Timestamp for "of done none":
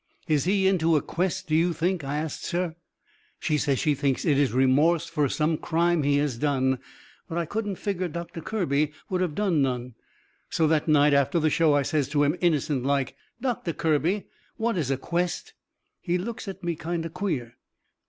9.21-9.93